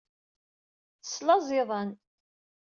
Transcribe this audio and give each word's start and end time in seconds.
Teslaẓ 1.01 1.47
iḍan. 1.59 1.89